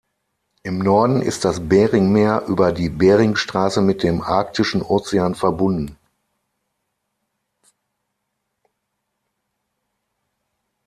[0.63, 5.95] Im Norden ist das Beringmeer über die Beringstraße mit dem Arktischen Ozean verbunden.